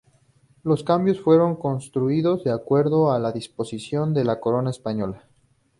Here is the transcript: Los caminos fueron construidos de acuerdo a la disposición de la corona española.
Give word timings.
Los 0.63 0.83
caminos 0.83 1.21
fueron 1.21 1.55
construidos 1.55 2.43
de 2.43 2.49
acuerdo 2.49 3.11
a 3.11 3.19
la 3.19 3.31
disposición 3.31 4.15
de 4.15 4.23
la 4.23 4.39
corona 4.39 4.71
española. 4.71 5.25